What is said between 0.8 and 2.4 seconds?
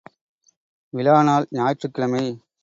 விழா நாள் ஞாயிற்றுக் கிழமை!